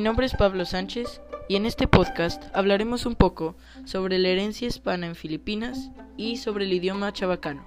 [0.00, 3.54] Mi nombre es Pablo Sánchez y en este podcast hablaremos un poco
[3.84, 7.66] sobre la herencia hispana en Filipinas y sobre el idioma chabacano.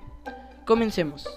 [0.66, 1.27] Comencemos.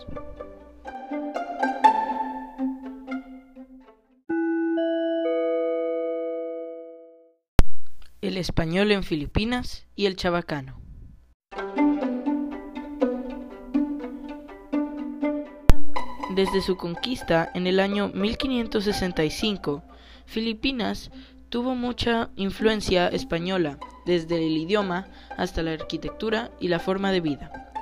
[8.22, 10.80] El español en Filipinas y el chabacano.
[16.34, 19.82] Desde su conquista en el año 1565,
[20.26, 21.10] Filipinas
[21.48, 27.72] tuvo mucha influencia española, desde el idioma hasta la arquitectura y la forma de vida.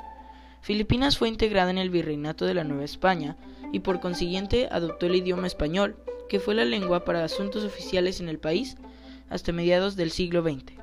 [0.60, 3.36] Filipinas fue integrada en el virreinato de la Nueva España
[3.72, 5.96] y por consiguiente adoptó el idioma español,
[6.28, 8.76] que fue la lengua para asuntos oficiales en el país
[9.28, 10.74] hasta mediados del siglo XX.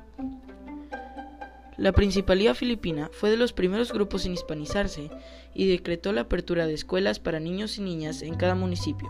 [1.78, 5.10] La Principalía filipina fue de los primeros grupos en hispanizarse
[5.54, 9.08] y decretó la apertura de escuelas para niños y niñas en cada municipio.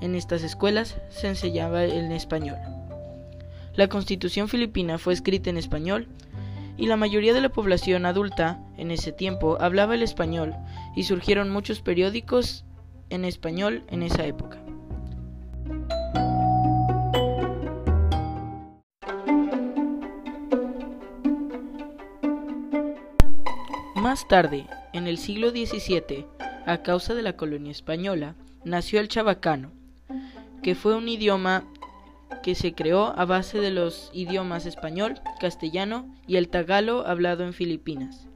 [0.00, 2.58] En estas escuelas se enseñaba en español.
[3.74, 6.08] La Constitución filipina fue escrita en español
[6.76, 10.54] y la mayoría de la población adulta en ese tiempo hablaba el español
[10.94, 12.64] y surgieron muchos periódicos
[13.10, 14.58] en español en esa época.
[23.96, 26.26] Más tarde, en el siglo XVII,
[26.66, 29.72] a causa de la colonia española, nació el chabacano,
[30.62, 31.64] que fue un idioma
[32.42, 37.52] que se creó a base de los idiomas español, castellano y el tagalo hablado en
[37.52, 38.26] Filipinas.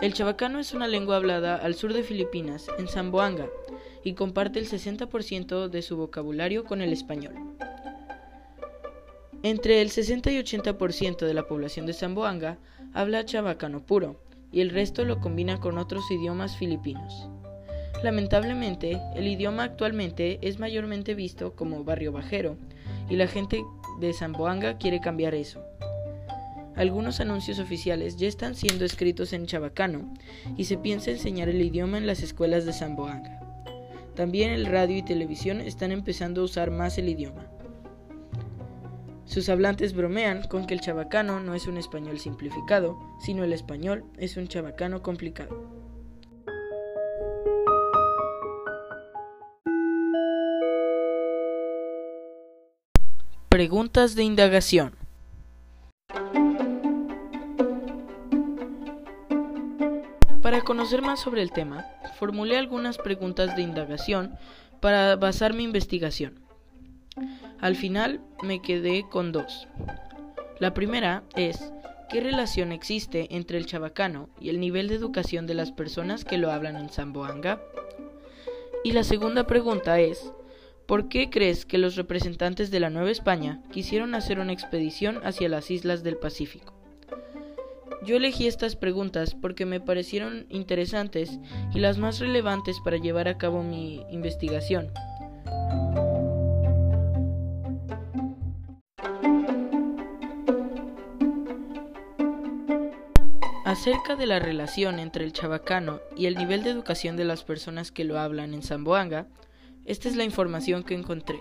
[0.00, 3.46] El chabacano es una lengua hablada al sur de Filipinas, en Zamboanga,
[4.02, 7.34] y comparte el 60% de su vocabulario con el español.
[9.44, 12.58] Entre el 60 y 80% de la población de Zamboanga
[12.92, 17.28] habla chabacano puro, y el resto lo combina con otros idiomas filipinos.
[18.02, 22.56] Lamentablemente, el idioma actualmente es mayormente visto como barrio bajero,
[23.08, 23.62] y la gente
[24.00, 25.64] de Zamboanga quiere cambiar eso.
[26.74, 30.12] Algunos anuncios oficiales ya están siendo escritos en chabacano
[30.56, 33.40] y se piensa enseñar el idioma en las escuelas de Zamboanga.
[34.16, 37.46] También el radio y televisión están empezando a usar más el idioma.
[39.26, 44.04] Sus hablantes bromean con que el chabacano no es un español simplificado, sino el español
[44.18, 45.81] es un chabacano complicado.
[53.52, 54.94] Preguntas de indagación.
[60.40, 61.84] Para conocer más sobre el tema,
[62.18, 64.38] formulé algunas preguntas de indagación
[64.80, 66.40] para basar mi investigación.
[67.60, 69.68] Al final me quedé con dos.
[70.58, 71.74] La primera es,
[72.08, 76.38] ¿qué relación existe entre el chabacano y el nivel de educación de las personas que
[76.38, 77.60] lo hablan en Zamboanga?
[78.82, 80.32] Y la segunda pregunta es,
[80.86, 85.48] ¿por qué crees que los representantes de la Nueva España quisieron hacer una expedición hacia
[85.48, 86.74] las islas del Pacífico?
[88.04, 91.38] Yo elegí estas preguntas porque me parecieron interesantes
[91.72, 94.90] y las más relevantes para llevar a cabo mi investigación.
[103.64, 107.90] Acerca de la relación entre el chabacano y el nivel de educación de las personas
[107.92, 109.28] que lo hablan en Zamboanga,
[109.84, 111.40] esta es la información que encontré.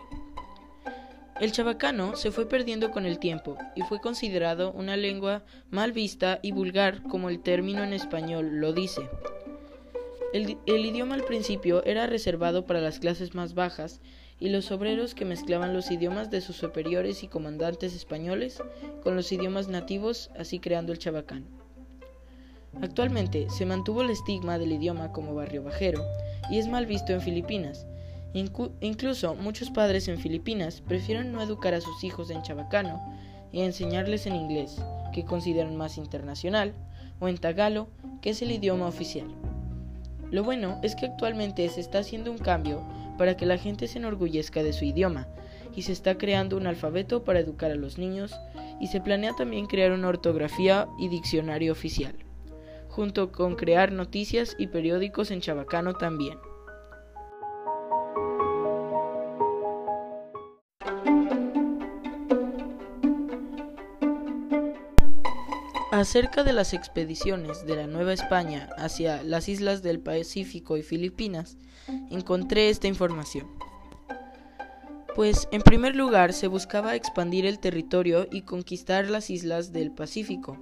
[1.40, 6.40] El chabacano se fue perdiendo con el tiempo y fue considerado una lengua mal vista
[6.44, 9.02] y vulgar como el término en español lo dice.
[10.34, 14.02] El, idioma al principio era reservado para las clases más bajas
[14.40, 18.62] y los obreros que mezclaban los idiomas de sus superiores y comandantes españoles
[19.04, 21.48] con los idiomas nativos, así creando el chabacano.
[22.82, 26.04] Actualmente se mantuvo el estigma del idioma como barrio bajero
[26.50, 27.86] y es mal visto en Filipinas.
[28.34, 33.02] Incluso muchos padres en Filipinas prefieren no educar a sus hijos en chabacano
[33.52, 34.82] y enseñarles en inglés,
[35.14, 36.74] que consideran más internacional,
[37.20, 37.88] o en tagalo,
[38.22, 39.28] que es el idioma oficial.
[40.32, 42.82] Lo bueno es que actualmente se está haciendo un cambio
[43.18, 45.28] para que la gente se enorgullezca de su idioma,
[45.76, 48.34] y se está creando un alfabeto para educar a los niños,
[48.80, 52.16] y se planea también crear una ortografía y diccionario oficial
[52.92, 56.38] junto con crear noticias y periódicos en Chabacano también.
[66.02, 71.58] Acerca de las expediciones de la Nueva España hacia las islas del Pacífico y Filipinas,
[72.10, 73.46] encontré esta información.
[75.16, 80.58] Pues, en primer lugar, se buscaba expandir el territorio y conquistar las islas del Pacífico,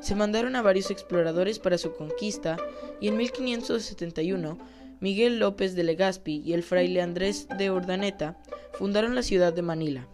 [0.00, 2.56] se mandaron a varios exploradores para su conquista
[3.00, 4.58] y en 1571
[4.98, 8.36] Miguel López de Legazpi y el fraile Andrés de Urdaneta
[8.72, 10.08] fundaron la ciudad de Manila,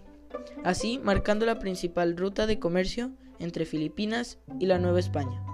[0.63, 3.13] así marcando la principal ruta de comercio
[3.43, 5.45] entre Filipinas y la Nueva España.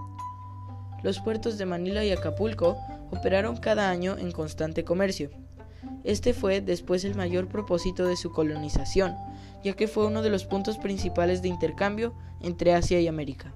[1.02, 2.76] Los puertos de Manila y Acapulco
[3.10, 5.30] operaron cada año en constante comercio.
[6.04, 9.14] Este fue después el mayor propósito de su colonización,
[9.62, 13.54] ya que fue uno de los puntos principales de intercambio entre Asia y América,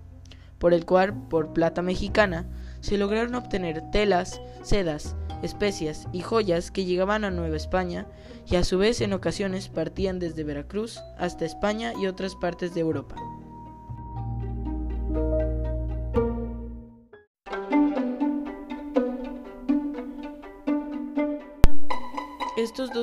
[0.59, 2.49] por el cual, por plata mexicana,
[2.81, 8.07] se lograron obtener telas, sedas, especias y joyas que llegaban a Nueva España
[8.47, 12.81] y a su vez en ocasiones partían desde Veracruz hasta España y otras partes de
[12.81, 13.17] Europa.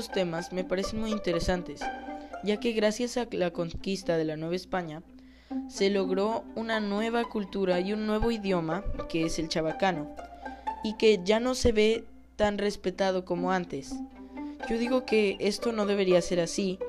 [0.07, 1.81] Temas me parecen muy interesantes,
[2.44, 5.04] ya que gracias a la conquista de la Nueva España
[5.68, 10.16] se logró una nueva cultura y un nuevo idioma que es el chabacano,
[10.84, 12.06] y que ya no se ve
[12.36, 13.94] tan respetado como antes.
[14.69, 16.80] Yo digo que esto no debería ser así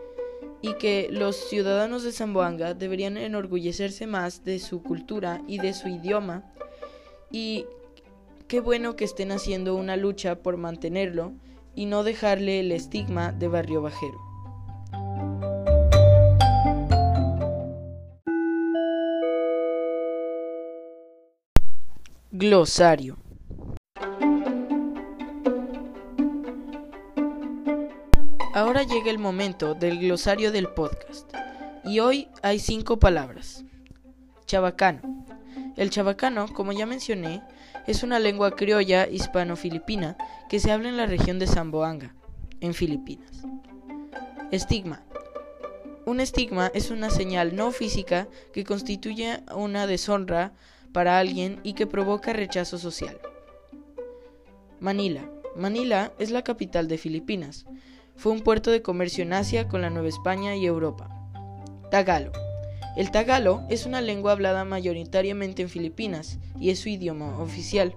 [0.62, 5.88] y que los ciudadanos de Zamboanga deberían enorgullecerse más de su cultura y de su
[5.88, 6.44] idioma
[7.30, 7.64] y
[8.48, 11.32] qué bueno que estén haciendo una lucha por mantenerlo
[11.74, 14.18] y no dejarle el estigma de barrio bajero.
[22.32, 23.18] Glosario
[28.52, 31.32] Ahora llega el momento del glosario del podcast.
[31.84, 33.64] Y hoy hay cinco palabras.
[34.44, 35.09] Chabacano.
[35.76, 37.42] El chabacano, como ya mencioné,
[37.86, 40.16] es una lengua criolla hispano-filipina
[40.48, 42.14] que se habla en la región de Zamboanga,
[42.60, 43.42] en Filipinas.
[44.50, 45.02] Estigma.
[46.06, 50.52] Un estigma es una señal no física que constituye una deshonra
[50.92, 53.20] para alguien y que provoca rechazo social.
[54.80, 55.30] Manila.
[55.56, 57.66] Manila es la capital de Filipinas.
[58.16, 61.08] Fue un puerto de comercio en Asia con la Nueva España y Europa.
[61.90, 62.49] Tagalo.
[62.96, 67.94] El tagalo es una lengua hablada mayoritariamente en Filipinas y es su idioma oficial.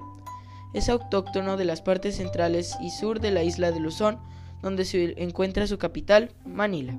[0.74, 4.19] Es autóctono de las partes centrales y sur de la isla de Luzón,
[4.62, 6.98] donde se encuentra su capital, Manila.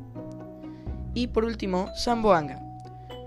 [1.14, 2.60] Y por último, Zamboanga.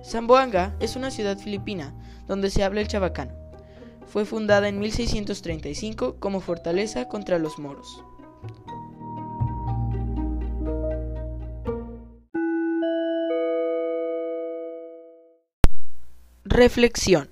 [0.04, 1.94] Zamboanga es una ciudad filipina
[2.28, 3.31] donde se habla el chabacano.
[4.06, 8.04] Fue fundada en 1635 como fortaleza contra los moros.
[16.57, 17.30] Reflexión.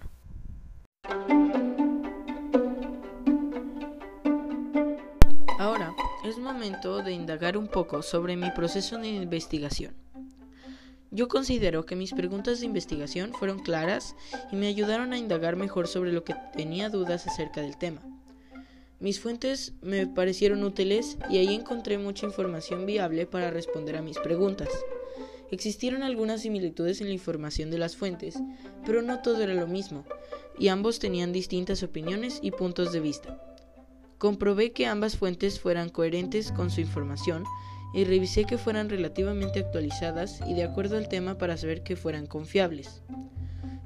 [5.58, 9.96] Ahora es momento de indagar un poco sobre mi proceso de investigación.
[11.10, 14.16] Yo considero que mis preguntas de investigación fueron claras
[14.52, 18.04] y me ayudaron a indagar mejor sobre lo que tenía dudas acerca del tema.
[19.00, 24.20] Mis fuentes me parecieron útiles y ahí encontré mucha información viable para responder a mis
[24.20, 24.70] preguntas.
[25.56, 28.38] Existieron algunas similitudes en la información de las fuentes,
[28.86, 30.04] pero no todo era lo mismo,
[30.60, 33.42] y ambos tenían distintas opiniones y puntos de vista.
[34.18, 37.46] Comprobé que ambas fuentes fueran coherentes con su información
[37.94, 42.28] y revisé que fueran relativamente actualizadas y de acuerdo al tema para saber que fueran
[42.28, 43.02] confiables.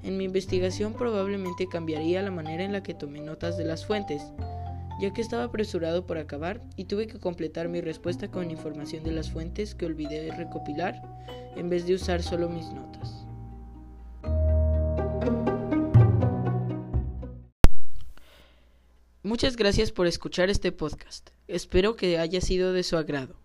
[0.01, 4.23] En mi investigación probablemente cambiaría la manera en la que tomé notas de las fuentes,
[4.99, 9.13] ya que estaba apresurado por acabar y tuve que completar mi respuesta con información de
[9.13, 11.01] las fuentes que olvidé recopilar
[11.55, 13.25] en vez de usar solo mis notas.
[19.23, 21.29] Muchas gracias por escuchar este podcast.
[21.47, 23.35] Espero que haya sido de su agrado.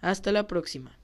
[0.00, 1.01] Hasta la próxima.